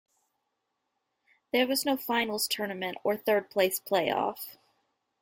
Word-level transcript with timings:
There 1.53 1.67
was 1.67 1.85
no 1.85 1.95
finals 1.95 2.47
tournament 2.47 2.97
or 3.03 3.15
third-place 3.17 3.79
playoff. 3.81 4.57